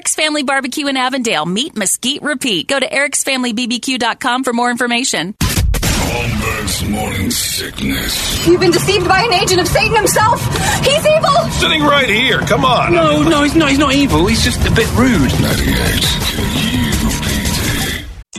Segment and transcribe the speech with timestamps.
[0.00, 1.44] Eric's Family Barbecue in Avondale.
[1.44, 2.68] Meat Mesquite Repeat.
[2.68, 5.34] Go to ericsfamilybbq.com for more information.
[5.42, 8.46] Holmberg's morning sickness.
[8.46, 10.40] You've been deceived by an agent of Satan himself.
[10.86, 11.50] He's evil.
[11.50, 12.40] Sitting right here.
[12.40, 12.94] Come on.
[12.94, 13.68] No, no, he's not.
[13.68, 14.24] He's not evil.
[14.24, 15.20] He's just a bit rude.
[15.38, 17.29] 98 KUPD.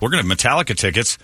[0.00, 1.18] We're going to have Metallica tickets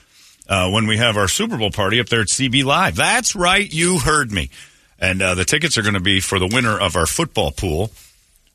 [0.48, 2.96] uh, when we have our Super Bowl party up there at CB Live.
[2.96, 4.50] That's right, you heard me.
[4.98, 7.90] And uh, the tickets are going to be for the winner of our football pool,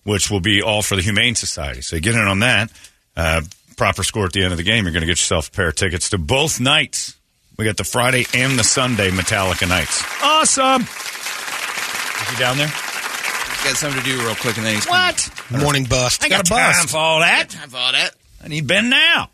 [0.03, 1.81] which will be all for the Humane Society.
[1.81, 2.72] So you get in on that.
[3.16, 3.41] Uh,
[3.78, 5.69] proper score at the end of the game, you're going to get yourself a pair
[5.69, 7.16] of tickets to both nights.
[7.58, 10.03] We got the Friday and the Sunday Metallica nights.
[10.23, 10.81] Awesome.
[10.81, 12.67] Is he down there?
[12.67, 15.30] Got something to do real quick, and then he's What?
[15.52, 16.23] Morning bust.
[16.23, 17.50] I got, time for all that.
[17.50, 18.16] Time for all that.
[18.44, 19.30] I need Ben now.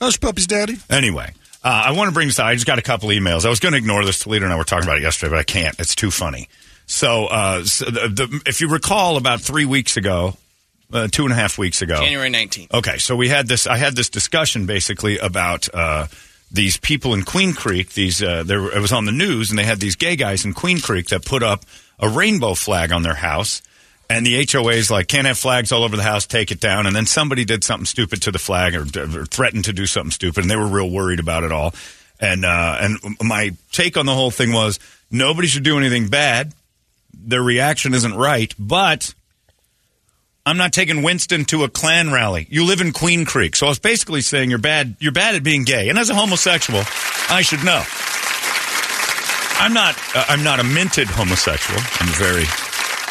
[0.00, 0.76] How's Puppy's daddy?
[0.88, 1.32] Anyway,
[1.64, 2.38] uh, I want to bring this.
[2.38, 2.46] Up.
[2.46, 3.44] I just got a couple emails.
[3.44, 4.20] I was going to ignore this.
[4.20, 5.78] Toledo and I were talking about it yesterday, but I can't.
[5.80, 6.48] It's too funny.
[6.86, 10.36] So, uh, so the, the, if you recall, about three weeks ago,
[10.92, 12.72] uh, two and a half weeks ago, January 19th.
[12.72, 13.66] Okay, so we had this.
[13.66, 16.06] I had this discussion basically about uh,
[16.50, 17.92] these people in Queen Creek.
[17.92, 20.54] These uh, there it was on the news, and they had these gay guys in
[20.54, 21.64] Queen Creek that put up
[21.98, 23.60] a rainbow flag on their house.
[24.10, 26.86] And the HOA's like, can't have flags all over the house, take it down.
[26.86, 30.10] And then somebody did something stupid to the flag or, or threatened to do something
[30.10, 31.74] stupid, and they were real worried about it all.
[32.20, 34.80] And uh, and my take on the whole thing was
[35.10, 36.52] nobody should do anything bad.
[37.14, 39.14] Their reaction isn't right, but
[40.44, 42.46] I'm not taking Winston to a Klan rally.
[42.50, 44.96] You live in Queen Creek, so I was basically saying you're bad.
[44.98, 46.80] You're bad at being gay, and as a homosexual,
[47.30, 47.84] I should know.
[49.60, 49.94] I'm not.
[50.16, 51.78] Uh, I'm not a minted homosexual.
[52.00, 52.46] I'm very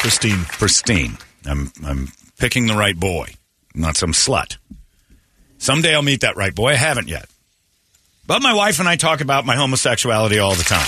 [0.00, 0.44] pristine.
[0.44, 1.18] Pristine.
[1.44, 1.72] I'm.
[1.84, 3.34] I'm picking the right boy,
[3.74, 4.58] not some slut.
[5.58, 6.70] Someday I'll meet that right boy.
[6.70, 7.26] I haven't yet.
[8.26, 10.86] But my wife and I talk about my homosexuality all the time.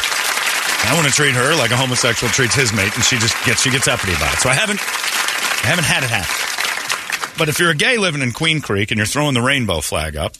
[0.82, 3.62] I want to treat her like a homosexual treats his mate, and she just gets
[3.62, 4.40] she gets uppity about it.
[4.40, 7.36] So I haven't I haven't had it happen.
[7.38, 10.16] But if you're a gay living in Queen Creek and you're throwing the rainbow flag
[10.16, 10.34] up,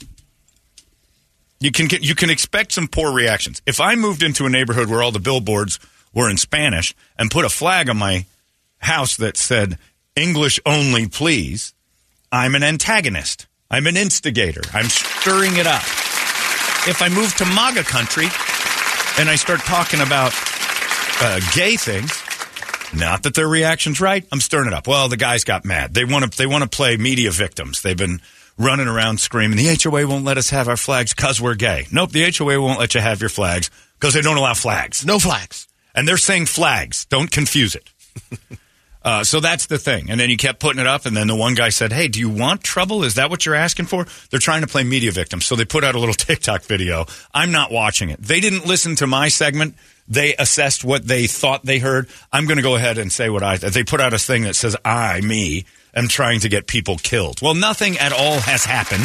[1.59, 3.61] you can get, you can expect some poor reactions.
[3.65, 5.79] If I moved into a neighborhood where all the billboards
[6.13, 8.25] were in Spanish and put a flag on my
[8.81, 9.77] house that said
[10.15, 11.73] English only, please,
[12.31, 13.47] I'm an antagonist.
[13.69, 14.61] I'm an instigator.
[14.73, 15.83] I'm stirring it up.
[16.87, 18.25] If I move to MAGA country
[19.17, 20.33] and I start talking about
[21.21, 22.11] uh, gay things,
[22.93, 24.87] not that their reaction's right, I'm stirring it up.
[24.87, 25.93] Well, the guys got mad.
[25.93, 27.81] They want to they want to play media victims.
[27.81, 28.19] They've been
[28.57, 32.11] running around screaming, "The HOA won't let us have our flags because we're gay." Nope,
[32.11, 35.05] the HOA won't let you have your flags because they don't allow flags.
[35.05, 35.67] No flags.
[35.95, 37.05] And they're saying flags.
[37.05, 37.89] Don't confuse it.
[39.03, 40.11] Uh, so that's the thing.
[40.11, 42.19] And then you kept putting it up, and then the one guy said, Hey, do
[42.19, 43.03] you want trouble?
[43.03, 44.05] Is that what you're asking for?
[44.29, 45.45] They're trying to play media victims.
[45.45, 47.05] So they put out a little TikTok video.
[47.33, 48.21] I'm not watching it.
[48.21, 49.75] They didn't listen to my segment.
[50.07, 52.09] They assessed what they thought they heard.
[52.31, 53.57] I'm going to go ahead and say what I.
[53.57, 57.41] They put out a thing that says, I, me, am trying to get people killed.
[57.41, 59.03] Well, nothing at all has happened.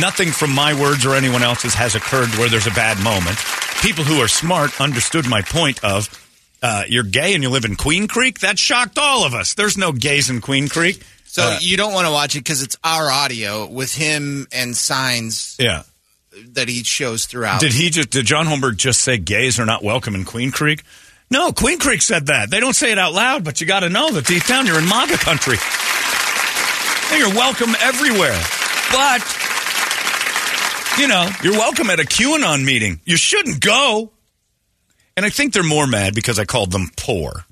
[0.00, 3.36] Nothing from my words or anyone else's has occurred where there's a bad moment.
[3.82, 6.08] People who are smart understood my point of
[6.62, 8.40] uh, you're gay and you live in Queen Creek.
[8.40, 9.54] That shocked all of us.
[9.54, 11.02] There's no gays in Queen Creek.
[11.24, 14.76] So Uh, you don't want to watch it because it's our audio with him and
[14.76, 15.82] signs yeah.
[16.52, 17.60] that he shows throughout.
[17.60, 18.10] Did he just?
[18.10, 20.82] Did John Holmberg just say gays are not welcome in Queen Creek?
[21.30, 22.50] No, Queen Creek said that.
[22.50, 24.78] They don't say it out loud, but you got to know that deep down you're
[24.78, 25.58] in MAGA country.
[27.10, 28.38] And you're welcome everywhere,
[28.92, 29.20] but
[30.98, 33.00] you know you're welcome at a QAnon meeting.
[33.04, 34.10] You shouldn't go.
[35.18, 37.44] And I think they're more mad because I called them poor.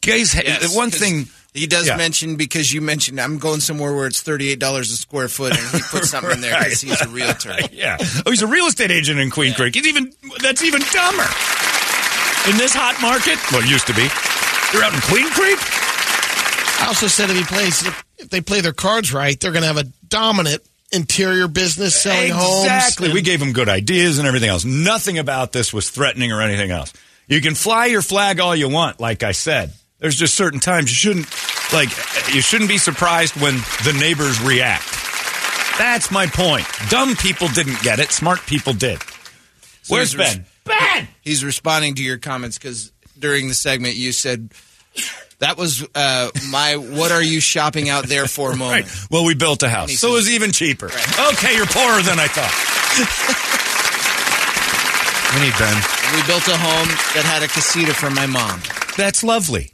[0.00, 0.32] Gays.
[0.32, 1.28] ha- Yes, one 'cause- thing.
[1.52, 1.96] He does Yeah.
[1.96, 5.52] mention because you mentioned I'm going somewhere where it's thirty eight dollars a square foot,
[5.56, 7.56] and he put something in there because he's a realtor.
[7.72, 7.96] Yeah.
[8.26, 9.74] Oh, he's a real estate agent in Queen Creek.
[9.76, 10.12] He's even
[10.42, 11.28] that's even dumber.
[12.50, 14.08] In this hot market, well, it used to be.
[14.72, 15.58] You're out in Queen Creek.
[16.80, 19.62] I also said if he plays, if, if they play their cards right, they're going
[19.62, 20.60] to have a dominant
[20.94, 22.64] interior business selling homes.
[22.64, 23.06] Exactly.
[23.06, 24.64] and- We gave them good ideas and everything else.
[24.64, 26.92] Nothing about this was threatening or anything else.
[27.26, 29.72] You can fly your flag all you want, like I said.
[29.98, 31.26] There's just certain times you shouldn't,
[31.72, 31.88] like,
[32.34, 33.54] you shouldn't be surprised when
[33.84, 34.84] the neighbors react.
[35.78, 36.66] That's my point.
[36.90, 38.12] Dumb people didn't get it.
[38.12, 38.98] Smart people did.
[39.88, 40.46] Where's he's res- Ben?
[40.64, 41.08] Ben!
[41.22, 44.50] He's responding to your comments because during the segment you said
[45.40, 48.84] that was uh, my "What are you shopping out there for?" moment.
[48.84, 49.06] Right.
[49.10, 50.86] Well, we built a house, so it was even cheaper.
[50.86, 53.60] Okay, you're poorer than I thought.
[55.34, 55.74] We need Ben.
[56.14, 58.60] We built a home that had a casita for my mom.
[58.96, 59.72] That's lovely.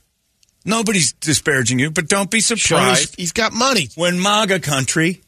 [0.65, 3.91] Nobody's disparaging you, but don't be surprised he's got money.
[3.95, 5.21] when MAGA country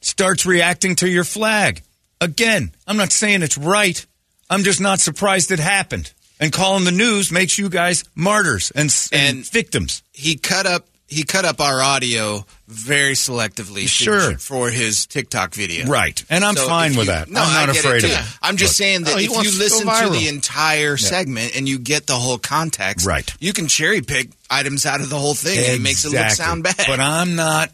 [0.00, 1.82] starts reacting to your flag.
[2.22, 4.06] Again, I'm not saying it's right.
[4.48, 6.10] I'm just not surprised it happened.
[6.38, 10.02] And calling the news makes you guys martyrs and, and, And- victims.
[10.12, 14.36] He cut up he cut up our audio very selectively to- Sure.
[14.38, 15.86] for his TikTok video.
[15.86, 16.20] Right.
[16.28, 17.30] And I'm So fine if with that.
[17.30, 18.18] No, I'm not afraid of it.
[18.42, 18.76] I'm just Look.
[18.78, 20.10] saying that Oh, if you listen to viral.
[20.18, 23.32] the entire segment and you get the whole context, Right.
[23.38, 26.28] you can cherry pick items out of the whole thing and it makes it look
[26.30, 26.74] sound bad.
[26.88, 27.70] But I'm not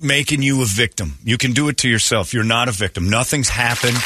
[0.00, 1.18] making you a victim.
[1.22, 2.32] You can do it to yourself.
[2.32, 3.10] You're not a victim.
[3.10, 3.98] Nothing's happened.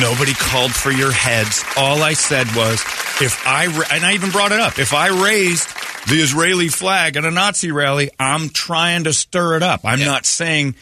[0.00, 1.62] Nobody called for your heads.
[1.76, 2.80] All I said was,
[3.20, 5.68] if I, ra- and I even brought it up, if I raised
[6.08, 9.82] the Israeli flag at a Nazi rally, I'm trying to stir it up.
[9.84, 10.74] I'm not saying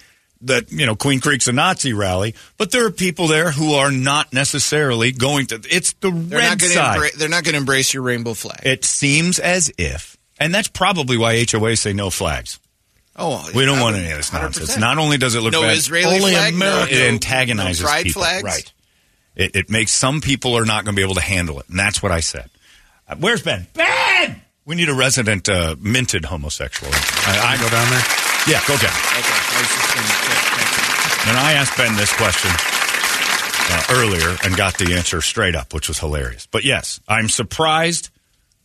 [0.43, 3.91] that, you know, Queen Creek's a Nazi rally, but there are people there who are
[3.91, 6.99] not necessarily going to, it's the they're red side.
[6.99, 8.61] embra- they're not going to embrace your rainbow flag.
[8.65, 12.59] it seems as if, and that's probably why HOAs say no flags.
[13.15, 14.41] oh, We don't want any of this 100%.
[14.43, 14.77] nonsense.
[14.79, 17.89] Not only does it look no bad, Israeli Only flag, no- America- it antagonizes no
[17.89, 18.23] pride people.
[18.23, 18.43] flags.
[18.43, 18.73] Right.
[19.35, 21.79] It, it makes some people are not going to be able to handle it, and
[21.79, 22.51] that's what I said.
[23.09, 23.67] Uh, where's Ben?
[23.75, 24.43] Ben!
[24.65, 26.93] We need a resident uh, minted homosexual.
[26.95, 28.05] I, I Go down there.
[28.47, 28.91] Yeah, go down.
[28.91, 30.43] Okay, I was just gonna check.
[30.55, 31.31] Thank you.
[31.31, 32.51] And I asked Ben this question
[33.71, 36.47] uh, earlier and got the answer straight up, which was hilarious.
[36.47, 38.11] But yes, I'm surprised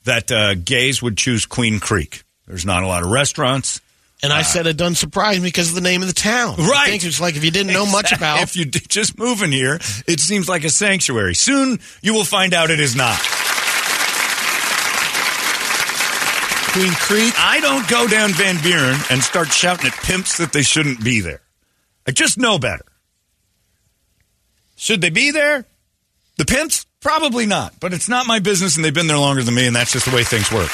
[0.06, 2.24] that uh, gays would choose Queen Creek.
[2.48, 3.81] There's not a lot of restaurants.
[4.24, 4.44] And I ah.
[4.44, 6.56] said it doesn't surprise me because of the name of the town.
[6.58, 7.04] Right.
[7.04, 8.42] it's like if you didn't know much about.
[8.42, 9.75] if you did just move in here,
[10.08, 11.36] it seems like a sanctuary.
[11.36, 13.18] Soon you will find out it is not.
[16.74, 17.34] Queen Creek.
[17.38, 21.22] I don't go down Van Buren and start shouting at pimps that they shouldn't be
[21.22, 21.42] there.
[22.08, 22.86] I just know better.
[24.75, 25.66] Should they be there?
[26.38, 26.86] The pimps?
[27.02, 27.80] Probably not.
[27.80, 30.10] But it's not my business and they've been there longer than me and that's just
[30.10, 30.70] the way things work.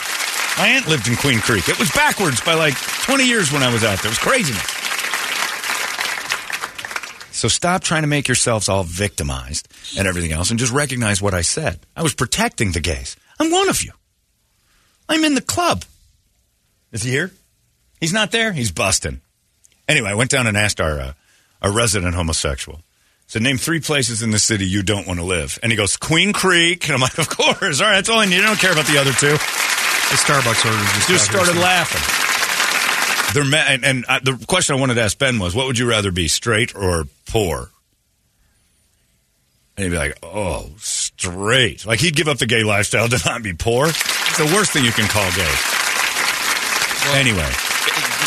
[0.58, 1.68] My aunt lived in Queen Creek.
[1.68, 4.12] It was backwards by like 20 years when I was out there.
[4.12, 4.64] It was craziness.
[7.32, 9.68] So stop trying to make yourselves all victimized
[9.98, 11.80] and everything else and just recognize what I said.
[11.96, 13.18] I was protecting the gays.
[13.40, 13.92] I'm one of you.
[15.10, 15.84] I'm in the club.
[16.92, 17.32] Is he here?
[18.00, 18.54] He's not there.
[18.54, 19.22] He's busting.
[19.88, 21.14] Anyway, I went down and asked our uh,
[21.62, 22.82] our resident homosexual.
[23.28, 25.58] So name three places in the city you don't want to live.
[25.64, 26.86] And he goes Queen Creek.
[26.86, 27.82] And I'm like, of course.
[27.82, 28.40] All right, that's all I need.
[28.40, 29.38] I don't care about the other two.
[30.14, 32.02] The Starbucks order just, Just started laughing.
[33.34, 35.80] They're ma- and, and uh, the question I wanted to ask Ben was, what would
[35.80, 37.72] you rather be, straight or poor?
[39.76, 41.84] And he'd be like, oh, straight.
[41.88, 43.88] Like he'd give up the gay lifestyle to not be poor.
[43.88, 45.56] It's the worst thing you can call gay.
[47.18, 47.50] anyway.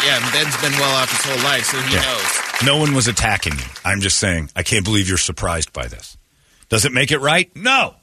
[0.04, 2.02] Yeah, Ben's been well off his whole life, so he Yeah.
[2.02, 2.66] knows.
[2.66, 3.64] No one was attacking you.
[3.84, 6.16] I'm just saying, I can't believe you're surprised by this.
[6.68, 7.54] Does it make it right?
[7.54, 7.94] No.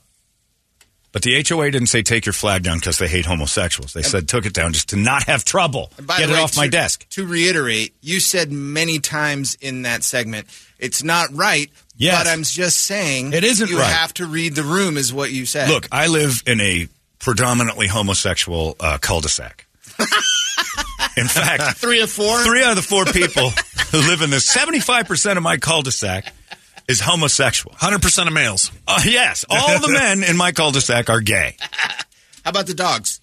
[1.13, 3.93] But the HOA didn't say take your flag down because they hate homosexuals.
[3.93, 5.91] They said took it down just to not have trouble.
[5.97, 7.07] Get the it way, off my to- desk.
[7.11, 10.47] To reiterate, you said many times in that segment,
[10.79, 11.69] it's not right.
[11.95, 12.17] Yes.
[12.23, 13.93] But I'm just saying It isn't you right.
[13.93, 15.69] have to read the room, is what you said.
[15.69, 16.89] Look, I live in a
[17.19, 19.67] predominantly homosexual uh, cul-de-sac.
[21.15, 22.39] in fact, three of four.
[22.39, 23.51] three out of the four people
[23.91, 26.33] who live in this, 75% of my cul-de-sac
[26.93, 27.75] is homosexual.
[27.75, 28.71] 100% of males.
[28.87, 31.57] Uh, yes, all the men in my cul-de-sac are gay.
[32.43, 33.19] How about the dogs?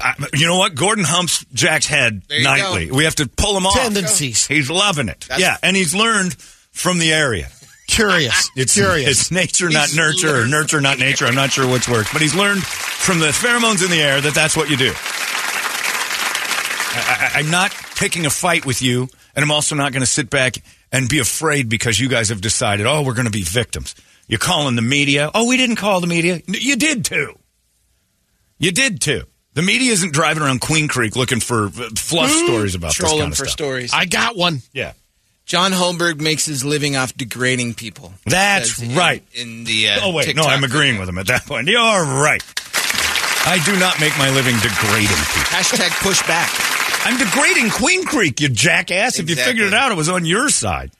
[0.00, 0.74] I, you know what?
[0.74, 2.86] Gordon humps Jack's head nightly.
[2.86, 2.94] go.
[2.94, 3.74] We have to pull him off.
[3.74, 4.46] Tendencies.
[4.46, 5.20] He's loving it.
[5.28, 6.36] That's- yeah, and he's learned
[6.72, 7.48] from the area.
[7.86, 8.50] Curious.
[8.56, 9.08] It's curious.
[9.08, 11.24] It's nature, not He's nurture, or nurture, not nature.
[11.24, 14.34] I'm not sure which works, but he's learned from the pheromones in the air that
[14.34, 14.92] that's what you do.
[16.90, 20.06] I, I, I'm not picking a fight with you, and I'm also not going to
[20.06, 20.56] sit back
[20.92, 23.94] and be afraid because you guys have decided, oh, we're going to be victims.
[24.26, 25.30] You're calling the media.
[25.34, 26.40] Oh, we didn't call the media.
[26.46, 27.38] You did too.
[28.58, 29.22] You did too.
[29.54, 33.20] The media isn't driving around Queen Creek looking for uh, fluff stories about this Trolling
[33.20, 33.52] kind of for stuff.
[33.52, 33.92] stories.
[33.92, 34.60] I got one.
[34.72, 34.92] Yeah.
[35.46, 38.12] John Holmberg makes his living off degrading people.
[38.26, 39.22] That's Says in- right.
[39.32, 41.00] In, the uh, Oh wait, no, I'm agreeing video.
[41.00, 41.68] with him at that point.
[41.68, 42.42] You're right.
[43.46, 45.48] I do not make my living degrading people.
[45.48, 46.77] Hashtag pushback.
[47.08, 49.18] I'm degrading Queen Creek, you jackass.
[49.18, 50.90] If you figured it out, it was on your side.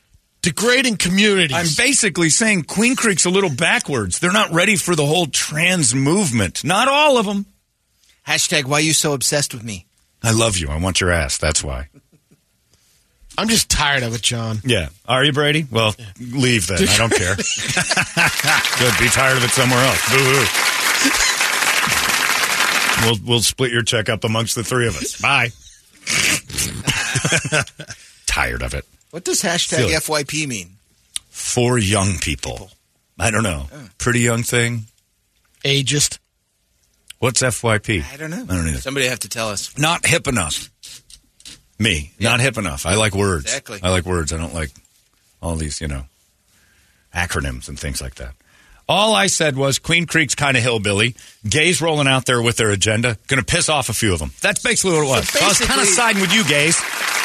[0.41, 1.55] Degrading communities.
[1.55, 4.19] I'm basically saying Queen Creek's a little backwards.
[4.19, 6.65] They're not ready for the whole trans movement.
[6.65, 7.45] Not all of them.
[8.27, 9.85] Hashtag why are you so obsessed with me.
[10.23, 10.69] I love you.
[10.71, 11.37] I want your ass.
[11.37, 11.89] That's why.
[13.37, 14.61] I'm just tired of it, John.
[14.65, 14.89] Yeah.
[15.07, 15.67] Are you, Brady?
[15.71, 16.79] Well, leave then.
[16.89, 17.37] I don't care.
[18.79, 18.95] Good.
[18.99, 20.11] Be tired of it somewhere else.
[20.11, 20.47] Boo hoo.
[23.05, 25.21] We'll, we'll split your check up amongst the three of us.
[25.21, 25.51] Bye.
[28.27, 28.85] tired of it.
[29.11, 29.95] What does hashtag Silly.
[29.95, 30.77] FYP mean?
[31.29, 32.71] For young people.
[33.19, 33.67] I don't know.
[33.73, 33.89] Oh.
[33.99, 34.85] Pretty young thing.
[35.65, 36.19] Ageist.
[37.19, 38.05] What's FYP?
[38.13, 38.45] I don't know.
[38.49, 38.79] I don't either.
[38.79, 39.77] Somebody have to tell us.
[39.77, 40.71] Not hip enough.
[41.79, 42.13] Me.
[42.21, 42.87] Not hip enough.
[42.87, 43.45] I like words.
[43.45, 43.81] Exactly.
[43.83, 44.33] I like words.
[44.33, 44.71] I don't like
[45.43, 46.05] all these, you know,
[47.15, 48.35] acronyms and things like that.
[48.89, 51.15] All I said was Queen Creek's kind of hillbilly.
[51.47, 53.19] Gays rolling out there with their agenda.
[53.27, 54.33] Going to piss off a few of them.
[54.41, 55.29] That's basically what it was.
[55.29, 56.77] So So I was kind of siding with you, gays.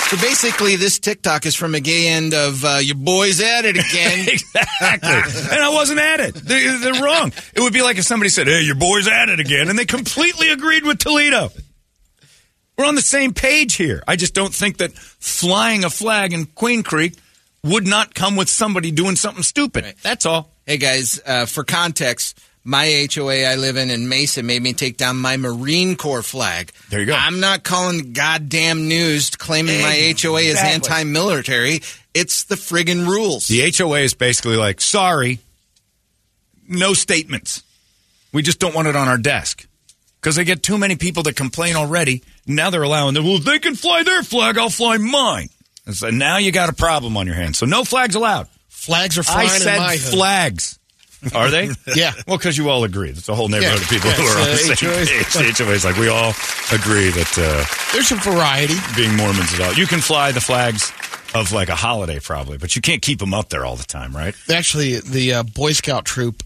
[0.10, 3.78] So basically, this TikTok is from a gay end of uh, your boys at it
[3.78, 4.28] again.
[4.28, 5.10] exactly.
[5.10, 6.36] and I wasn't at it.
[6.36, 7.32] They, they're wrong.
[7.56, 9.70] It would be like if somebody said, hey, your boy's at it again.
[9.70, 11.50] And they completely agreed with Toledo.
[12.78, 14.04] We're on the same page here.
[14.08, 17.16] I just don't think that flying a flag in Queen Creek
[17.64, 19.86] would not come with somebody doing something stupid.
[19.86, 19.98] Right.
[20.04, 20.53] That's all.
[20.66, 24.96] Hey guys, uh, for context, my HOA I live in in Mesa made me take
[24.96, 26.72] down my Marine Corps flag.
[26.90, 27.14] There you go.
[27.14, 31.82] I'm not calling the goddamn news claiming my HOA is anti-military.
[32.14, 33.48] It's the friggin' rules.
[33.48, 35.40] The HOA is basically like, sorry,
[36.66, 37.62] no statements.
[38.32, 39.68] We just don't want it on our desk.
[40.22, 42.24] Because they get too many people that complain already.
[42.48, 45.50] Now they're allowing them, well, if they can fly their flag, I'll fly mine.
[45.86, 47.58] And so now you got a problem on your hands.
[47.58, 48.48] So no flags allowed.
[48.86, 50.14] Flags are flying I said in my hood.
[50.14, 50.80] flags.
[51.34, 51.70] Are they?
[51.96, 52.12] Yeah.
[52.28, 53.10] Well, because you all agree.
[53.10, 53.84] It's a whole neighborhood Yeah.
[53.84, 55.08] of people Yeah, who are on the same uh, page.
[55.10, 55.58] HOAs.
[55.58, 56.34] The HOA is like, we all
[56.74, 57.64] agree that uh,
[57.94, 58.76] There's some variety.
[58.96, 59.74] being Mormons is all.
[59.74, 60.92] You can fly the flags
[61.34, 64.14] of like a holiday probably, but you can't keep them up there all the time,
[64.16, 64.36] right?
[64.54, 66.44] Actually, the uh, Boy Scout troop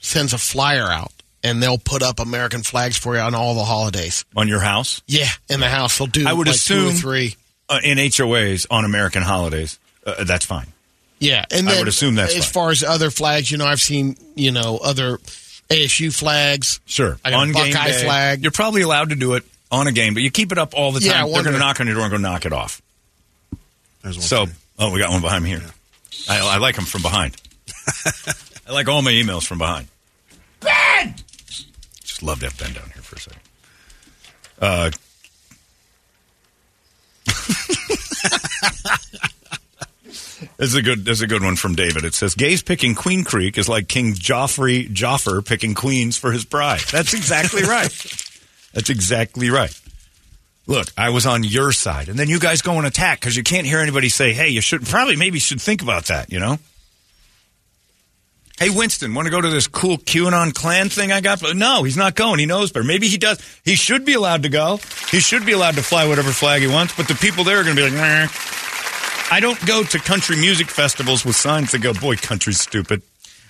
[0.00, 1.12] sends a flyer out,
[1.44, 4.24] and they'll put up American flags for you on all the holidays.
[4.36, 5.00] On your house?
[5.06, 6.26] Yeah, in the house they'll do.
[6.26, 7.36] I would like two or assume- three.
[7.68, 10.66] uh, in HOAs on American holidays, uh, that's fine.
[11.20, 12.52] Yeah, and I then would assume that's as fine.
[12.52, 13.50] far as other flags.
[13.50, 15.18] You know, I've seen you know other
[15.68, 16.80] ASU flags.
[16.86, 17.18] Sure.
[17.24, 18.42] I got on a game Buckeye day, flag.
[18.42, 20.92] You're probably allowed to do it on a game, but you keep it up all
[20.92, 21.32] the Yeah, time.
[21.32, 22.80] They're going to knock on your door and go knock it off.
[24.02, 25.62] There's one So, for oh, we got one behind me here.
[26.28, 27.36] I, I like them from behind.
[28.66, 29.88] I like all my emails from behind.
[30.60, 31.14] Ben!
[32.02, 33.40] Just love to have Ben down here for a second.
[34.60, 34.90] Uh,
[40.58, 41.04] This is a good.
[41.04, 42.04] This is a good one from David.
[42.04, 46.44] It says, "Gays picking Queen Creek is like King Joffrey Joffer picking queens for his
[46.44, 47.92] bride." That's exactly right.
[48.74, 49.72] That's exactly right.
[50.66, 53.44] Look, I was on your side, and then you guys go and attack because you
[53.44, 56.58] can't hear anybody say, "Hey, you should probably maybe should think about that." You know.
[58.58, 61.40] Hey, Winston, want to go to this cool QAnon Klan thing I got?
[61.54, 62.40] No, he's not going.
[62.40, 62.84] He knows better.
[62.84, 63.38] Maybe he does.
[63.64, 64.80] He should be allowed to go.
[65.12, 66.92] He should be allowed to fly whatever flag he wants.
[66.96, 68.26] But the people there are going to be like, nah.
[69.30, 73.02] I don't go to country music festivals with signs that go, "Boy, country's stupid."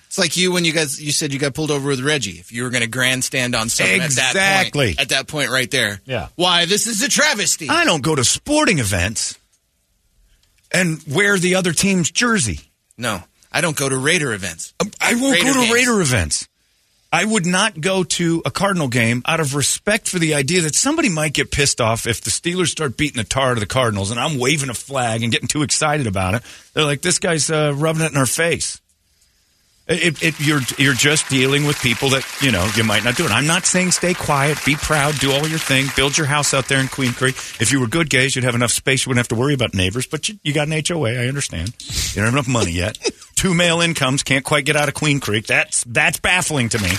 [0.07, 2.31] It's like you when you guys you said you got pulled over with Reggie.
[2.39, 4.87] If you were going to grandstand on something at that Exactly.
[4.87, 6.01] point, at that point right there.
[6.05, 6.29] Yeah.
[6.35, 7.69] Why this is a travesty.
[7.69, 9.37] I don't go to sporting events
[10.71, 12.59] and wear the other team's jersey.
[12.97, 14.73] no, I don't go to Raider events.
[14.79, 15.73] Um, I won't Raider go to games.
[15.73, 16.47] Raider events.
[17.11, 20.75] I would not go to a Cardinal game out of respect for the idea that
[20.75, 23.65] somebody might get pissed off if the Steelers start beating the tar out of the
[23.65, 26.43] Cardinals and I'm waving a flag and getting too excited about it.
[26.73, 28.79] They're like, this guy's uh, rubbing it in our face.
[29.91, 33.25] It, it, you're you're just dealing with people that you know you might not do
[33.25, 33.31] it.
[33.31, 36.67] I'm not saying stay quiet, be proud, do all your thing, build your house out
[36.67, 37.35] there in Queen Creek.
[37.59, 39.73] If you were good gays, you'd have enough space, you wouldn't have to worry about
[39.73, 40.05] neighbors.
[40.05, 41.73] But you, you got an HOA, I understand.
[41.79, 42.99] You don't have enough money yet.
[43.35, 45.47] Two male incomes can't quite get out of Queen Creek.
[45.47, 46.89] That's that's baffling to me.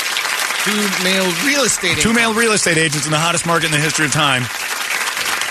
[0.64, 1.98] Two male real estate.
[1.98, 2.14] Two income.
[2.16, 4.42] male real estate agents in the hottest market in the history of time.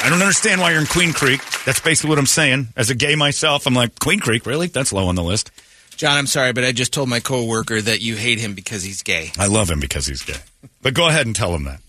[0.02, 1.42] I don't understand why you're in Queen Creek.
[1.66, 2.70] That's basically what I'm saying.
[2.76, 4.68] As a gay myself, I'm like Queen Creek, really?
[4.68, 5.52] That's low on the list.
[6.00, 9.04] John, I'm sorry, but I just told my coworker that you hate him because he's
[9.04, 9.34] gay.
[9.38, 10.38] I love him because he's gay.
[10.82, 11.82] But go ahead and tell him that.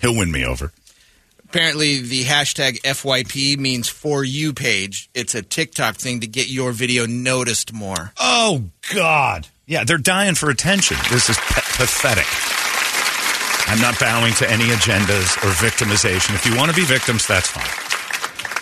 [0.00, 0.72] He'll win me over.
[1.44, 5.10] Apparently, the hashtag FYP means for you page.
[5.12, 8.14] It's a TikTok thing to get your video noticed more.
[8.18, 9.46] Oh, God.
[9.66, 10.96] Yeah, they're dying for attention.
[11.10, 12.24] This is pa- pathetic.
[13.70, 16.34] I'm not bowing to any agendas or victimization.
[16.34, 17.68] If you want to be victims, that's fine.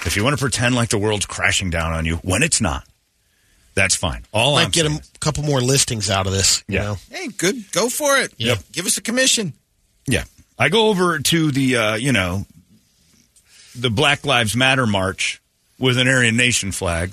[0.04, 2.84] If you want to pretend like the world's crashing down on you when it's not,
[3.74, 4.24] that's fine.
[4.32, 6.62] All Might I'm get saying- a couple more listings out of this.
[6.68, 6.82] You Yeah.
[6.84, 6.98] know?
[7.10, 7.70] Hey, good.
[7.72, 8.32] Go for it.
[8.36, 8.58] Yep.
[8.72, 9.52] Give us a commission.
[10.06, 10.24] Yeah.
[10.58, 12.46] I go over to the, uh, you know,
[13.74, 15.40] the Black Lives Matter march
[15.78, 17.12] with an Aryan Nation flag.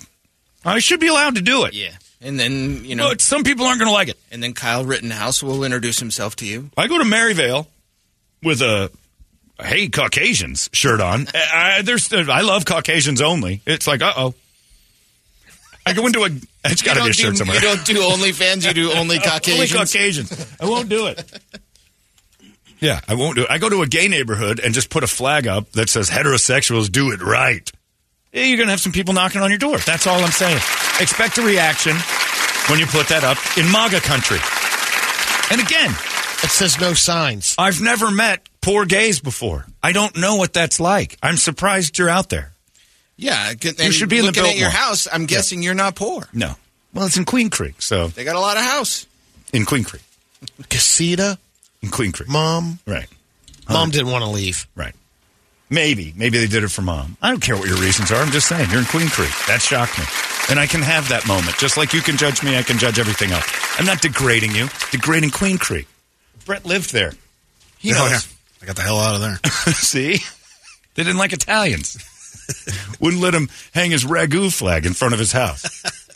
[0.66, 1.74] I should be allowed to do it.
[1.74, 1.92] Yeah.
[2.22, 4.20] And then, you know, But some people aren't going to like it.
[4.30, 6.70] and then Kyle Rittenhouse will introduce himself to you.
[6.76, 7.70] I go to Maryvale
[8.44, 8.92] with a
[9.62, 11.28] "Hey Caucasians" shirt on.
[11.34, 13.62] I, there's, I love Caucasians only.
[13.66, 14.34] It's like, uh oh.
[15.90, 16.30] I go into a.
[16.70, 17.56] It's got to be a don't shirt do- somewhere.
[17.58, 19.56] You don't do OnlyFans, you do only Caucasians.
[19.56, 20.56] Only Caucasians.
[20.62, 21.24] I won't do it.
[22.80, 23.48] Yeah, I won't do it.
[23.50, 26.90] I go to a gay neighborhood and just put a flag up that says heterosexuals
[26.92, 27.70] do it right.
[28.32, 29.78] Yeah, you're going to have some people knocking on your door.
[29.80, 30.58] That's all I'm saying.
[31.02, 31.96] Expect a reaction
[32.70, 34.38] when you put that up in MAGA country.
[35.52, 35.92] And again,
[36.44, 37.56] It says no signs.
[37.58, 39.66] I've never met poor gays before.
[39.84, 41.18] I don't know what that's like.
[41.22, 42.54] I'm surprised you're out there.
[43.20, 43.54] Yeah.
[43.54, 45.08] good- You should be in the looking at your house.
[45.12, 46.28] I'm guessing you're not poor.
[46.34, 46.56] No.
[46.94, 47.76] Well, it's in Queen Creek.
[47.82, 49.06] So, They got a lot of house.
[49.54, 50.02] in Queen Creek.
[50.70, 51.38] Casita,
[51.82, 52.30] In Queen Creek.
[52.30, 52.80] mom.
[52.88, 53.08] Right.
[53.68, 54.66] Mom didn't want to leave.
[54.76, 54.96] Right.
[55.70, 56.14] Maybe.
[56.16, 57.18] Maybe they did it for mom.
[57.22, 58.16] I don't care what your reasons are.
[58.16, 58.70] I'm just saying.
[58.72, 59.30] You're in Queen Creek.
[59.48, 60.06] That shocked me.
[60.50, 61.58] And I can have that moment.
[61.60, 63.46] Just like you can judge me, I can judge everything else.
[63.78, 64.68] I'm not degrading you.
[64.92, 65.88] Degrading Queen Creek.
[66.46, 67.14] Brett lived there.
[67.78, 68.12] He Oh, knows.
[68.12, 68.20] yeah.
[68.64, 69.38] I got the hell out of there.
[69.76, 70.18] See?
[70.96, 71.98] They didn't like Italians.
[73.00, 75.66] Wouldn't let him hang his ragu flag in front of his house.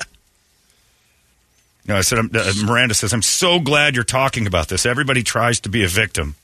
[1.85, 4.85] No, I said, uh, Miranda says, I'm so glad you're talking about this.
[4.85, 6.35] Everybody tries to be a victim.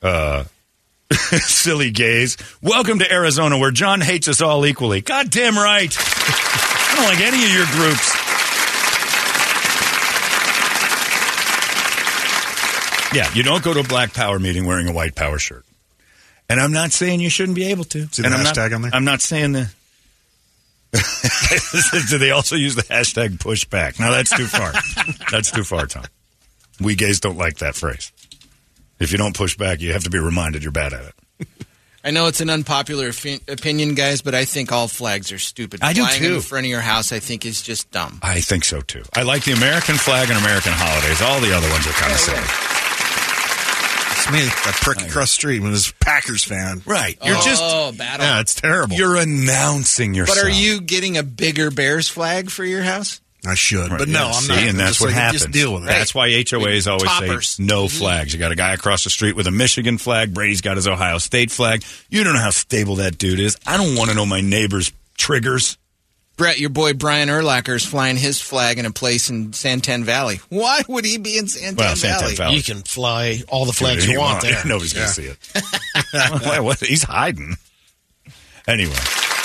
[0.00, 0.44] Uh,
[1.10, 2.36] silly gays.
[2.62, 5.00] Welcome to Arizona where John hates us all equally.
[5.00, 5.92] God damn right.
[5.98, 8.14] I don't like any of your groups.
[13.12, 15.64] Yeah, you don't go to a black power meeting wearing a white power shirt.
[16.48, 18.06] And I'm not saying you shouldn't be able to.
[18.12, 18.90] See the and I'm hashtag not, on there?
[18.94, 19.70] I'm not saying the.
[22.08, 23.98] Do they also use the hashtag pushback?
[23.98, 24.72] No, that's too far.
[25.30, 26.04] that's too far, Tom.
[26.80, 28.12] We gays don't like that phrase.
[29.00, 31.04] If you don't push back, you have to be reminded you're bad at
[31.38, 31.48] it.
[32.04, 35.80] I know it's an unpopular fi- opinion, guys, but I think all flags are stupid.
[35.82, 36.34] I do Flying in too.
[36.34, 38.18] the front of your house, I think, is just dumb.
[38.22, 39.02] I think so too.
[39.14, 41.22] I like the American flag and American holidays.
[41.22, 42.83] All the other ones are kind of silly.
[44.24, 46.80] It's me, that prick across the street when was a Packers fan.
[46.86, 47.18] Right.
[47.22, 48.24] You're oh, just oh, battle.
[48.24, 48.96] Yeah, it's terrible.
[48.96, 50.38] you're announcing yourself.
[50.38, 53.20] But are you getting a bigger Bears flag for your house?
[53.46, 54.58] I should, Right, but no, yeah, I'm see, not.
[54.60, 55.42] And I'm that's just what like, happens.
[55.42, 55.86] Just deal with it.
[55.88, 57.48] That's why HOAs always Toppers.
[57.50, 57.98] say no mm-hmm.
[57.98, 58.32] flags.
[58.32, 60.32] You got a guy across the street with a Michigan flag.
[60.32, 61.84] Brady's got his Ohio State flag.
[62.08, 63.58] You don't know how stable that dude is.
[63.66, 65.76] I don't want to know my neighbor's triggers.
[66.36, 70.40] Brett, your boy Brian Urlacher is flying his flag in a place in Santan Valley.
[70.48, 72.32] Why would he be in Santan Well, Valley?
[72.32, 72.56] Santan Valley.
[72.56, 74.60] You can fly all the flags Dude, you want there.
[74.66, 75.38] Nobody's going to see it.
[76.42, 76.80] Why, what?
[76.80, 77.54] He's hiding.
[78.66, 78.96] Anyway,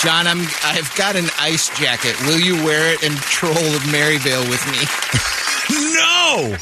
[0.01, 2.19] John, I'm I've got an ice jacket.
[2.21, 4.77] Will you wear it and troll of Maryvale with me?
[6.29, 6.57] no.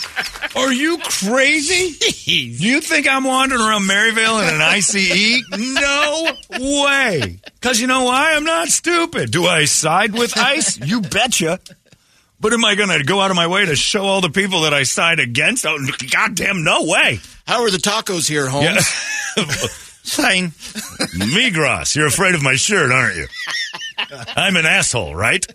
[0.56, 1.94] Are you crazy?
[2.26, 5.44] Do you think I'm wandering around Maryvale in an ICE?
[5.52, 7.40] No way.
[7.56, 8.34] Because you know why?
[8.34, 9.32] I'm not stupid.
[9.32, 10.80] Do I side with ICE?
[10.86, 11.60] You betcha.
[12.40, 14.62] But am I going to go out of my way to show all the people
[14.62, 15.66] that I side against?
[15.66, 15.78] Oh,
[16.12, 17.20] goddamn, no way.
[17.48, 18.66] How are the tacos here, Holmes?
[18.66, 19.44] Yeah.
[20.08, 20.50] Fine.
[21.18, 23.28] Migros, you're afraid of my shirt, aren't you?
[24.36, 25.46] I'm an asshole, right?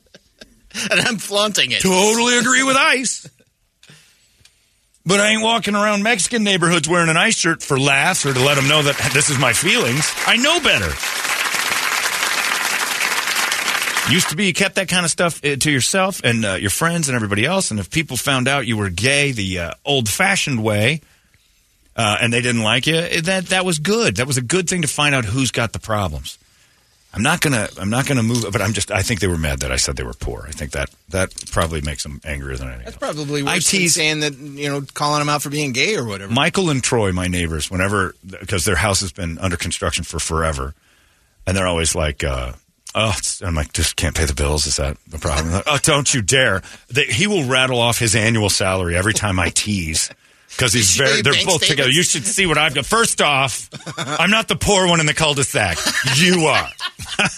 [0.90, 1.82] and I'm flaunting it.
[1.82, 3.28] Totally agree with ICE.
[5.04, 8.40] But I ain't walking around Mexican neighborhoods wearing an ICE shirt for laughs or to
[8.40, 10.12] let them know that this is my feelings.
[10.26, 10.92] I know better.
[14.10, 16.70] Used to be you kept that kind of stuff uh, to yourself and uh, your
[16.70, 17.70] friends and everybody else.
[17.70, 21.00] And if people found out you were gay the uh, old fashioned way
[21.96, 24.16] uh, and they didn't like you, eh, that, that was good.
[24.16, 26.38] That was a good thing to find out who's got the problems.
[27.14, 27.68] I'm not gonna.
[27.78, 28.46] I'm not gonna move.
[28.50, 28.90] But I'm just.
[28.90, 30.46] I think they were mad that I said they were poor.
[30.48, 32.84] I think that that probably makes them angrier than anything.
[32.86, 33.14] That's else.
[33.14, 35.96] probably I worse than tease- saying that you know calling them out for being gay
[35.96, 36.32] or whatever.
[36.32, 40.74] Michael and Troy, my neighbors, whenever because their house has been under construction for forever,
[41.46, 42.52] and they're always like, uh,
[42.94, 45.62] "Oh," I'm like, "Just can't pay the bills." Is that the problem?
[45.66, 46.62] oh, don't you dare!
[46.88, 50.10] They, he will rattle off his annual salary every time I tease.
[50.48, 51.88] Because he's very, they're both together.
[51.88, 52.84] You should see what I've got.
[52.84, 55.78] First off, I'm not the poor one in the cul-de-sac.
[56.16, 56.68] You are.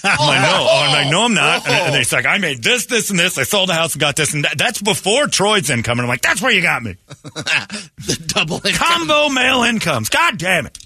[0.05, 0.66] I'm like, no.
[0.68, 1.66] Oh, I'm like, no, I'm not.
[1.66, 1.87] And, oh.
[1.87, 3.38] and it's like, I made this, this, and this.
[3.38, 4.59] I sold the house and got this, and that.
[4.59, 5.99] That's before Troy's income.
[5.99, 6.97] And I'm like, that's where you got me.
[7.07, 8.75] the double income.
[8.75, 10.09] Combo male incomes.
[10.09, 10.79] God damn it.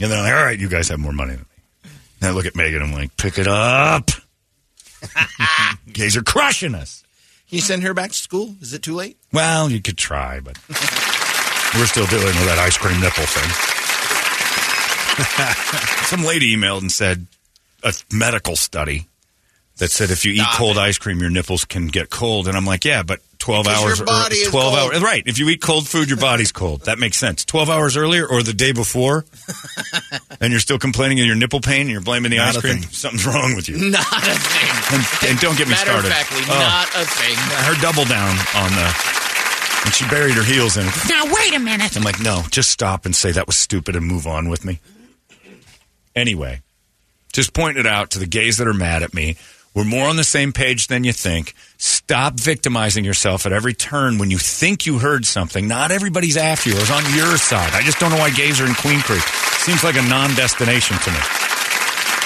[0.00, 1.90] And they're like, all right, you guys have more money than me.
[2.22, 2.82] Now look at Megan.
[2.82, 4.10] I'm like, pick it up.
[5.92, 7.04] Gays are crushing us.
[7.48, 8.54] Can you send her back to school?
[8.60, 9.18] Is it too late?
[9.32, 10.58] Well, you could try, but
[11.74, 13.79] We're still dealing with that ice cream nipple thing.
[16.06, 17.26] Some lady emailed and said
[17.82, 19.06] a medical study
[19.78, 20.80] that said if you eat Stop cold it.
[20.80, 22.48] ice cream, your nipples can get cold.
[22.48, 24.92] And I'm like, yeah, but 12 Because your hours body or is 12 cold.
[24.92, 25.02] hours.
[25.02, 25.22] Right.
[25.26, 26.82] If you eat cold food, your body's cold.
[26.82, 27.44] That makes sense.
[27.46, 29.24] 12 hours earlier or the day before,
[30.40, 32.60] and you're still complaining of your nipple pain and you're blaming the Not ice a
[32.60, 32.90] cream, thing.
[32.90, 33.78] something's wrong with you.
[33.90, 34.98] Not a thing.
[34.98, 36.08] And, and don't get me Matter started.
[36.08, 37.36] of factly, Oh, not a thing.
[37.64, 39.16] her double down on the.
[39.86, 40.92] And she buried her heels in it.
[41.08, 41.96] Now, wait a minute.
[41.96, 44.78] I'm like, no, just stop and say that was stupid and move on with me.
[46.20, 46.60] Anyway,
[47.32, 49.36] just point it out to the gays that are mad at me.
[49.74, 51.54] We're more on the same page than you think.
[51.78, 55.66] Stop victimizing yourself at every turn when you think you heard something.
[55.66, 57.72] Not everybody's after you or is on your side.
[57.72, 59.22] I just don't know why gays are in Queen Creek.
[59.22, 61.18] Seems like a non destination to me.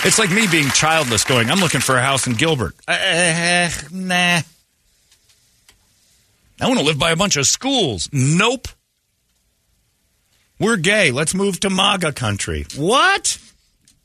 [0.04, 2.74] It's like me being childless going, I'm looking for a house in Gilbert.
[2.88, 4.40] Uh, nah.
[6.60, 8.08] I want to live by a bunch of schools.
[8.12, 8.66] Nope.
[10.58, 11.10] We're gay.
[11.10, 12.66] Let's move to MAGA country.
[12.76, 13.38] What?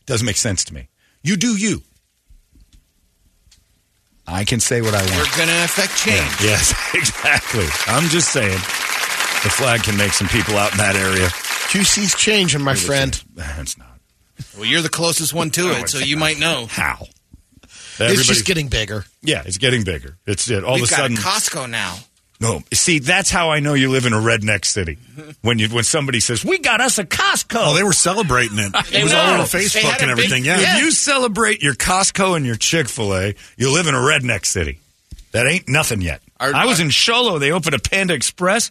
[0.10, 0.90] Doesn't make sense to me.
[1.22, 1.84] You do you.
[4.26, 5.12] I can say what I want.
[5.16, 6.18] We're going to affect change.
[6.42, 7.68] Yes, exactly.
[7.86, 11.28] I'm just saying the flag can make some people out in that area.
[11.28, 13.24] QC's changing, my friend.
[13.60, 14.00] It's not.
[14.56, 16.66] Well, you're the closest one to it, so you might know.
[16.68, 17.06] How?
[18.00, 19.06] It's just getting bigger.
[19.22, 20.18] yeah, it's getting bigger.
[20.26, 20.64] It's it.
[20.64, 21.18] All We've of a got sudden.
[21.18, 21.98] a Costco now.
[22.42, 24.98] No, see, that's how I know you live in a redneck city.
[25.42, 28.74] When you when somebody says, "We got us a Costco," Oh, they were celebrating it.
[28.94, 29.20] It was know.
[29.20, 30.44] all over Facebook and a big- everything.
[30.46, 30.60] Yeah.
[30.60, 30.78] Yeah.
[30.78, 34.46] If you celebrate your Costco and your Chick Fil A, you live in a redneck
[34.46, 34.80] city.
[35.32, 36.22] That ain't nothing yet.
[36.40, 37.40] Our- I was in Show Low.
[37.40, 38.70] They opened a Panda Express.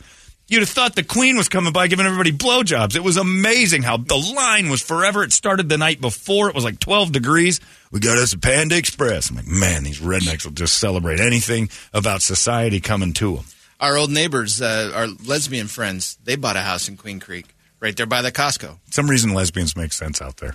[0.49, 2.97] You'd have thought the Queen was coming by giving everybody blowjobs.
[2.97, 5.23] It was amazing how the line was forever.
[5.23, 6.49] It started the night before.
[6.49, 7.61] It was like 12 degrees.
[7.93, 9.29] We got us a Panda Express.
[9.31, 13.45] I'm like, man, these rednecks will just celebrate anything about society coming to them.
[13.81, 17.47] Our old neighbors, uh, our lesbian friends, they bought a house in Queen Creek,
[17.81, 18.79] right there by the Costco.
[18.91, 20.55] some reason lesbians make sense out there.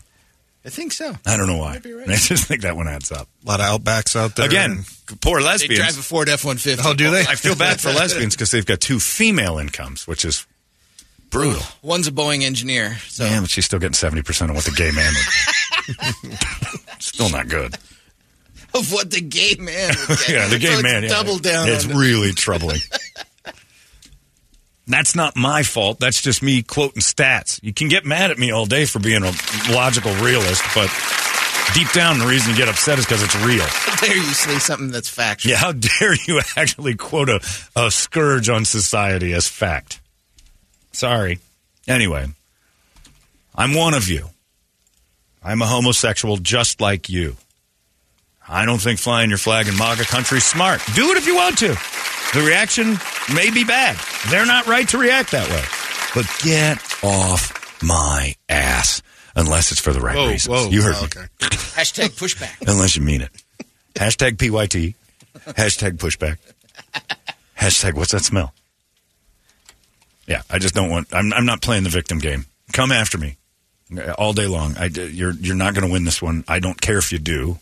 [0.65, 1.13] I think so.
[1.25, 1.81] I don't know why.
[1.83, 2.07] Right.
[2.09, 3.27] I just think that one adds up.
[3.45, 4.45] A lot of outbacks out there.
[4.45, 4.85] Again,
[5.21, 5.77] poor They lesbians.
[5.79, 6.81] drive a Ford F one fifty.
[6.87, 7.21] Oh, do they?
[7.21, 10.45] I feel bad for lesbians because they've got two female incomes, which is
[11.29, 11.61] brutal.
[11.81, 14.71] One's a Boeing engineer, so Yeah, but she's still getting seventy percent of what the
[14.71, 16.39] gay man would.
[16.99, 17.75] still not good.
[18.73, 19.93] of what the gay man.
[20.07, 20.29] Would get.
[20.29, 21.03] Yeah, the gay So it's man.
[21.03, 21.09] yeah.
[21.09, 21.67] Double down.
[21.67, 22.79] It's on really troubling.
[24.87, 25.99] That's not my fault.
[25.99, 27.59] That's just me quoting stats.
[27.63, 29.31] You can get mad at me all day for being a
[29.71, 30.89] logical realist, but
[31.73, 33.63] deep down, the reason you get upset is because it's real.
[33.65, 35.51] How dare you say something that's factual?
[35.51, 37.39] Yeah, how dare you actually quote a,
[37.75, 40.01] a scourge on society as fact?
[40.91, 41.39] Sorry.
[41.87, 42.27] Anyway,
[43.55, 44.27] I'm one of you.
[45.43, 47.35] I'm a homosexual just like you.
[48.47, 50.81] I don't think flying your flag in MAGA country is smart.
[50.95, 51.75] Do it if you want to.
[52.33, 52.97] The reaction
[53.35, 53.95] may be bad.
[54.29, 55.63] They're not right to react that way.
[56.15, 59.01] But get off my ass.
[59.35, 60.47] Unless it's for the right Whoa, reasons.
[60.49, 60.69] whoa.
[60.69, 61.09] You heard Oh, me.
[61.75, 62.67] Hashtag pushback.
[62.67, 63.31] Unless you mean it.
[63.95, 64.95] Hashtag PYT.
[65.55, 66.37] Hashtag pushback.
[67.59, 68.53] Hashtag what's that smell?
[70.27, 71.07] Yeah, I just don't want.
[71.13, 72.45] I'm, I'm not playing the victim game.
[72.71, 73.37] Come after me
[74.17, 74.75] all day long.
[74.77, 76.43] I, you're you're not going to win this one.
[76.47, 77.59] I don't care if you do.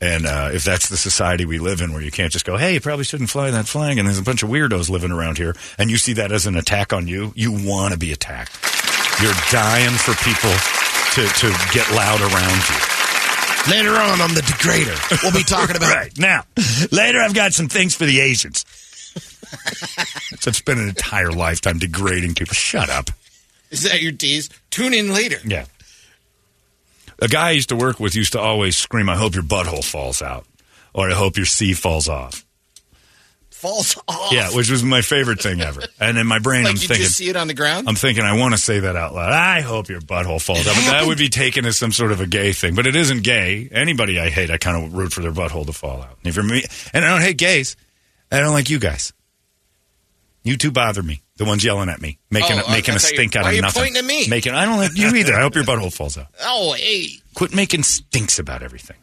[0.00, 2.74] And uh, if that's the society we live in, where you can't just go, "Hey,
[2.74, 5.54] you probably shouldn't fly that flag," and there's a bunch of weirdos living around here,
[5.78, 8.56] and you see that as an attack on you, you want to be attacked.
[9.20, 10.50] You're dying for people
[11.14, 12.76] to to get loud around you.
[13.70, 16.18] Later on, I'm the degrader, we'll be talking about Right.
[16.18, 16.44] Now,
[16.90, 18.64] later I've got some things for the Asians.
[20.40, 22.54] so I've spent an entire lifetime degrading people.
[22.54, 23.10] Shut up.
[23.70, 24.48] Is that your tease?
[24.70, 25.36] Tune in later.
[25.44, 25.66] Yeah.
[27.20, 29.84] A guy I used to work with used to always scream, I hope your butthole
[29.84, 30.46] falls out.
[30.92, 32.44] Or I hope your C falls off.
[33.50, 34.32] Falls off.
[34.32, 35.82] Yeah, which was my favorite thing ever.
[36.00, 37.88] And in my brain, like I'm you thinking, just see it on the ground.
[37.88, 39.32] I'm thinking, I want to say that out loud.
[39.32, 40.74] I hope your butthole falls out.
[40.74, 42.74] But that would be taken as some sort of a gay thing.
[42.74, 43.68] But it isn't gay.
[43.70, 46.16] Anybody I hate, I kind of root for their butthole to fall out.
[46.22, 47.76] And if you're me, and I don't hate gays,
[48.32, 49.12] I don't like you guys.
[50.42, 51.20] You two bother me.
[51.40, 53.44] The ones yelling at me, making Oh, a, making I a thought you- stink out
[53.44, 53.80] why of are you nothing.
[53.82, 54.28] pointing at me?
[54.28, 55.32] Making I don't like you either.
[55.34, 56.26] I hope your butthole falls out.
[56.42, 57.06] oh, hey.
[57.32, 58.98] Quit making stinks about everything.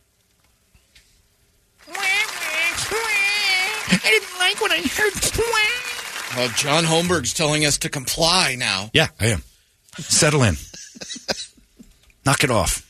[3.89, 5.13] I didn't like what I heard.
[6.37, 8.91] Well, John Holmberg's telling us to comply now.
[8.93, 9.41] Yeah, I am.
[9.97, 10.57] Settle in.
[12.25, 12.83] Knock it off.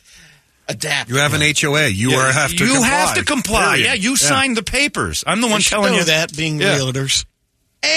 [0.67, 1.09] Adapt.
[1.09, 1.87] You have an HOA.
[1.87, 2.87] You Yeah, are have to you comply.
[2.89, 3.75] have to comply.
[3.77, 3.85] Period.
[3.85, 5.23] Yeah, you signed the papers.
[5.25, 6.77] I'm the one We telling know you that being Yeah.
[6.79, 7.23] realtors.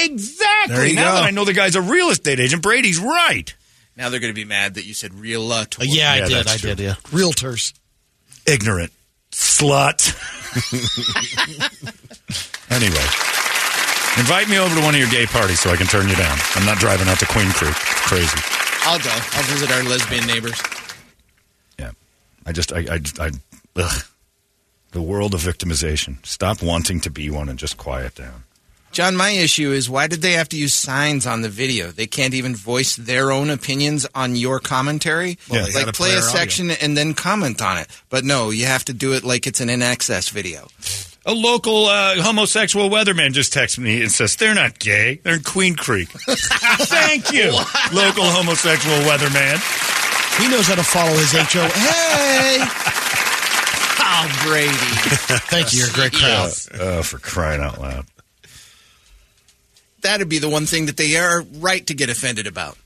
[0.05, 0.75] Exactly.
[0.77, 1.15] There you now go.
[1.17, 3.55] that I know the guy's a real estate agent, Brady's right.
[3.97, 6.29] Now they're going to be mad that you said real uh, Uh, yeah, Yeah, I
[6.29, 6.47] did.
[6.49, 6.71] I true.
[6.75, 6.81] did.
[6.81, 7.75] Yeah, realtors.
[8.47, 8.93] Ignorant
[9.31, 10.17] slut.
[12.71, 13.07] anyway,
[14.19, 16.37] Invite me over to one of your gay parties so I can turn you down.
[16.57, 17.71] I'm not driving out to Queen Creek.
[17.71, 18.39] It's crazy.
[18.83, 19.09] I'll go.
[19.09, 20.61] I'll visit our lesbian neighbors.
[21.79, 21.93] Yeah.
[22.45, 23.31] I just, I, I, I
[23.77, 24.05] ugh.
[24.91, 26.25] The world of victimization.
[26.27, 28.43] Stop wanting to be one and just quiet down.
[28.93, 31.93] John, my issue is why did they have to use signs on the video?
[31.93, 35.39] They can't even voice their own opinions on your commentary.
[35.49, 36.35] Well, they like play play a our audio.
[36.39, 37.87] section and then comment on it.
[38.09, 40.67] But no, you have to do it like it's an in access video.
[41.25, 45.21] A local uh, homosexual weatherman just texted me and says they're not gay.
[45.23, 46.09] They're in Queen Creek.
[46.27, 47.53] Thank you,
[47.93, 49.61] local homosexual weatherman.
[50.43, 51.69] He knows how to follow his HO.
[51.75, 52.59] Hey!
[54.03, 54.69] Oh, Brady.
[55.49, 55.81] Thank you.
[55.81, 56.53] You're a great crowd.
[56.75, 58.05] Oh, for crying out loud!
[60.03, 62.77] That'd be the one thing that they are right to get offended about.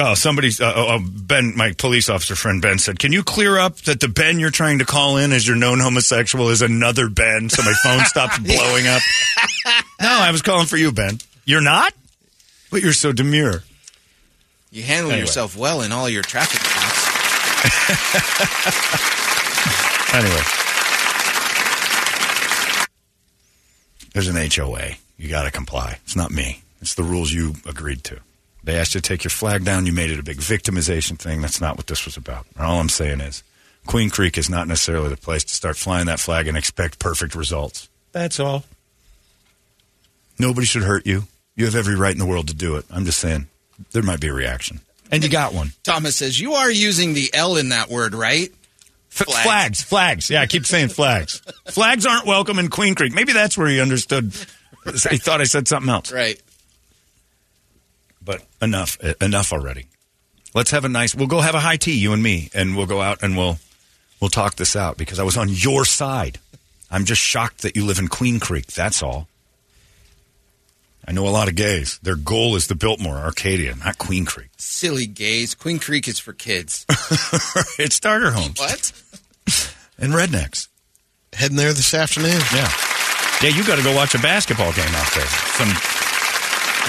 [0.00, 3.78] Oh, somebody's uh, oh, Ben, my police officer friend Ben said, "Can you clear up
[3.78, 7.48] that the Ben you're trying to call in as your known homosexual is another Ben?"
[7.50, 9.02] So my phone stops blowing up.
[10.00, 11.18] No, I was calling for you, Ben.
[11.44, 11.92] You're not,
[12.70, 13.64] but you're so demure.
[14.70, 15.22] You handle Anyway.
[15.26, 17.06] yourself well in all your traffic stops.
[20.10, 20.40] Anyway,
[24.14, 24.92] there's an HOA.
[25.18, 25.98] You got to comply.
[26.04, 26.62] It's not me.
[26.80, 28.20] It's the rules you agreed to.
[28.64, 29.84] They asked you to take your flag down.
[29.86, 31.40] You made it a big victimization thing.
[31.40, 32.46] That's not what this was about.
[32.56, 33.42] And all I'm saying is,
[33.86, 37.34] Queen Creek is not necessarily the place to start flying that flag and expect perfect
[37.34, 37.88] results.
[38.12, 38.64] That's all.
[40.38, 41.24] Nobody should hurt you.
[41.56, 42.84] You have every right in the world to do it.
[42.90, 43.48] I'm just saying,
[43.92, 44.80] there might be a reaction.
[45.10, 45.72] And you got one.
[45.82, 48.50] Thomas says, You are using the L in that word, right?
[49.10, 49.82] F- flags.
[49.82, 51.40] flags, Yeah, I keep saying flags.
[51.70, 53.14] flags aren't welcome in Queen Creek.
[53.14, 54.32] Maybe that's where he understood.
[55.10, 56.12] He thought I said something else.
[56.12, 56.40] Right.
[58.22, 59.86] But enough, enough already.
[60.54, 61.14] Let's have a nice.
[61.14, 63.58] We'll go have a high tea, you and me, and we'll go out and we'll
[64.20, 66.38] we'll talk this out because I was on your side.
[66.90, 68.66] I'm just shocked that you live in Queen Creek.
[68.68, 69.28] That's all.
[71.06, 71.98] I know a lot of gays.
[72.02, 74.50] Their goal is the Biltmore, Arcadia, not Queen Creek.
[74.58, 75.54] Silly gays.
[75.54, 76.84] Queen Creek is for kids.
[77.78, 78.92] it's starter homes what?
[79.98, 80.68] and rednecks.
[81.32, 82.40] Heading there this afternoon.
[82.54, 82.70] Yeah,
[83.42, 83.50] yeah.
[83.50, 85.26] You got to go watch a basketball game out there.
[85.56, 85.68] Some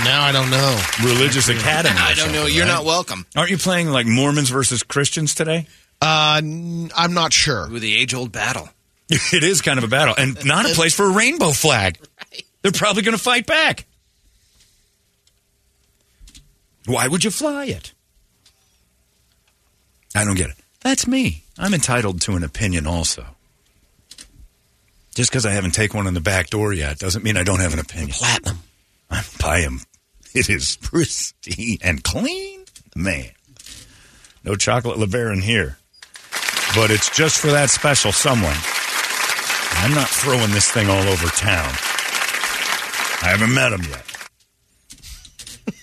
[0.04, 0.80] Now I don't know.
[1.04, 1.96] religious academy.
[1.96, 2.46] or I don't know.
[2.46, 2.72] You're right?
[2.72, 3.26] not welcome.
[3.36, 5.68] Aren't you playing like Mormons versus Christians today?
[6.02, 7.70] Uh, n- I'm not sure.
[7.70, 8.70] With the age old battle.
[9.34, 11.98] It is kind of a battle, and not a place for a rainbow flag.
[12.62, 13.86] They're probably going to fight back.
[16.86, 17.94] Why would you fly it?
[20.16, 20.56] I don't get it.
[20.82, 21.44] That's me.
[21.58, 23.26] I'm entitled to an opinion also.
[25.16, 27.60] Just because I haven't taken one in the back door yet doesn't mean I don't
[27.60, 28.12] have an opinion.
[28.12, 28.60] Platinum.
[29.10, 29.82] I'm by him.
[30.34, 32.66] It is pristine and clean.
[32.96, 33.32] Man.
[34.44, 35.78] No chocolate LeBaron here.
[36.76, 38.56] But it's just for that special someone.
[39.82, 41.74] I'm not throwing this thing all over town.
[43.22, 44.06] I haven't met him yet.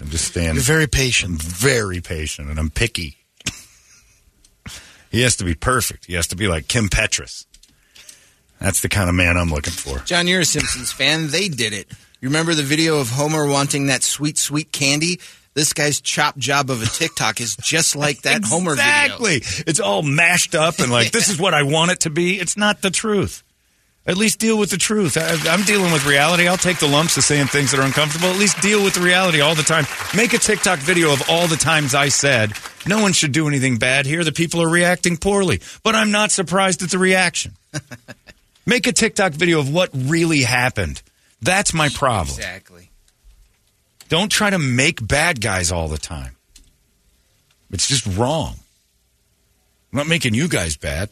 [0.00, 0.56] I'm just standing.
[0.56, 1.42] You're very I'm patient.
[1.42, 3.16] very patient and I'm picky.
[5.10, 6.04] he has to be perfect.
[6.06, 7.46] He has to be like Kim Petras.
[8.64, 9.98] That's the kind of man I'm looking for.
[10.06, 11.28] John, you're a Simpsons fan.
[11.28, 11.86] They did it.
[12.22, 15.20] You remember the video of Homer wanting that sweet, sweet candy?
[15.52, 18.90] This guy's chop job of a TikTok is just like that Homer video.
[18.90, 19.64] Exactly.
[19.66, 22.40] It's all mashed up and like, this is what I want it to be.
[22.40, 23.42] It's not the truth.
[24.06, 25.18] At least deal with the truth.
[25.18, 26.48] I, I'm dealing with reality.
[26.48, 28.28] I'll take the lumps of saying things that are uncomfortable.
[28.28, 29.84] At least deal with the reality all the time.
[30.16, 32.52] Make a TikTok video of all the times I said,
[32.86, 34.24] no one should do anything bad here.
[34.24, 35.60] The people are reacting poorly.
[35.82, 37.52] But I'm not surprised at the reaction.
[38.66, 41.02] Make a TikTok video of what really happened.
[41.42, 42.36] That's my problem.
[42.36, 42.90] Exactly.
[44.08, 46.36] Don't try to make bad guys all the time.
[47.70, 48.54] It's just wrong.
[49.92, 51.10] I'm not making you guys bad.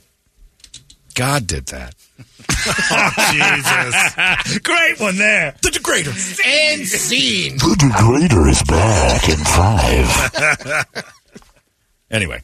[1.15, 1.95] God did that.
[2.51, 4.59] oh, Jesus.
[4.61, 5.55] Great one there.
[5.63, 6.09] The degrader.
[6.47, 7.59] And scene.
[7.59, 9.37] The degrader is back in
[10.87, 11.13] five.
[12.13, 12.43] Anyway,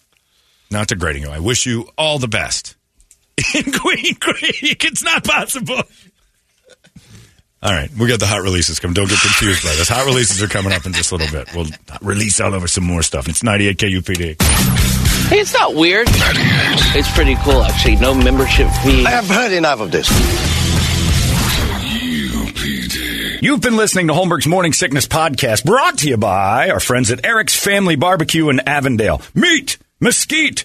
[0.71, 1.29] not degrading you.
[1.29, 2.75] I wish you all the best.
[3.55, 5.81] In Queen Creek, it's not possible.
[7.61, 8.95] All right, we got the hot releases coming.
[8.95, 9.89] Don't get confused by this.
[9.89, 11.53] Hot releases are coming up in just a little bit.
[11.55, 11.67] We'll
[12.03, 13.29] release all over some more stuff.
[13.29, 14.41] It's 98 KUPD.
[15.29, 16.07] Hey, it's not weird.
[16.09, 17.97] It's pretty cool, actually.
[17.97, 19.05] No membership fee.
[19.05, 20.09] I have heard enough of this.
[23.43, 27.25] You've been listening to Holmberg's Morning Sickness Podcast, brought to you by our friends at
[27.27, 29.21] Eric's Family Barbecue in Avondale.
[29.35, 30.65] Meat, mesquite,